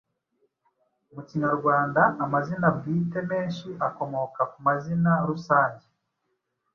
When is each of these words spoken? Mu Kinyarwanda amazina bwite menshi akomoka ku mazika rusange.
Mu 1.13 1.21
Kinyarwanda 1.27 2.01
amazina 2.23 2.67
bwite 2.77 3.19
menshi 3.31 3.67
akomoka 3.87 4.41
ku 4.51 4.57
mazika 4.65 5.11
rusange. 5.27 5.87